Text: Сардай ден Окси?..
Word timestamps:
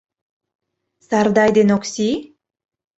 Сардай 1.07 1.49
ден 1.55 1.69
Окси?.. 1.77 2.09